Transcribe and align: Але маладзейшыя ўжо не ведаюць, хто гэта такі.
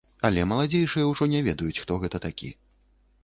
Але 0.27 0.43
маладзейшыя 0.51 1.05
ўжо 1.11 1.27
не 1.35 1.41
ведаюць, 1.47 1.79
хто 1.83 1.97
гэта 2.05 2.21
такі. 2.25 2.49